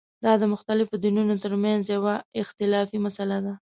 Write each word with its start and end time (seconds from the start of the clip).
دا 0.23 0.31
د 0.41 0.43
مختلفو 0.53 0.93
دینونو 1.03 1.33
ترمنځه 1.43 1.89
یوه 1.97 2.15
اختلافي 2.41 2.97
مسله 3.05 3.37
ده. 3.45 3.53